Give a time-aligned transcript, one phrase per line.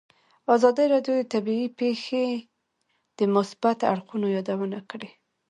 [0.55, 2.25] ازادي راډیو د طبیعي پېښې
[3.17, 5.09] د مثبتو اړخونو یادونه کړې.